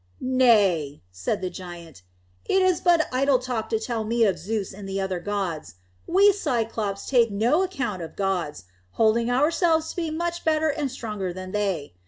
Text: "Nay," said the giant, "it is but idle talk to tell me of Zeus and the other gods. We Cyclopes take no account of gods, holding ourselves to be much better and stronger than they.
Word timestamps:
"Nay," 0.19 1.03
said 1.11 1.41
the 1.41 1.51
giant, 1.51 2.01
"it 2.45 2.63
is 2.63 2.81
but 2.81 3.07
idle 3.13 3.37
talk 3.37 3.69
to 3.69 3.79
tell 3.79 4.03
me 4.03 4.23
of 4.23 4.39
Zeus 4.39 4.73
and 4.73 4.89
the 4.89 4.99
other 4.99 5.19
gods. 5.19 5.75
We 6.07 6.33
Cyclopes 6.33 7.05
take 7.07 7.29
no 7.29 7.61
account 7.61 8.01
of 8.01 8.15
gods, 8.15 8.63
holding 8.93 9.29
ourselves 9.29 9.91
to 9.91 9.95
be 9.97 10.09
much 10.09 10.43
better 10.43 10.69
and 10.69 10.89
stronger 10.89 11.31
than 11.31 11.51
they. 11.51 11.93